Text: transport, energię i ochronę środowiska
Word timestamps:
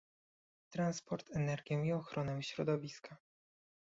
transport, 0.69 1.35
energię 1.35 1.85
i 1.85 1.91
ochronę 1.91 2.43
środowiska 2.43 3.17